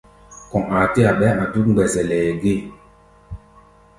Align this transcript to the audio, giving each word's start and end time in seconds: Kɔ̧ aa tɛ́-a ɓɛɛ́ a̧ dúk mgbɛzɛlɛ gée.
Kɔ̧ 0.49 0.61
aa 0.77 0.85
tɛ́-a 0.93 1.11
ɓɛɛ́ 1.19 1.35
a̧ 1.43 1.47
dúk 1.51 1.65
mgbɛzɛlɛ 1.69 2.17
gée. 2.41 2.59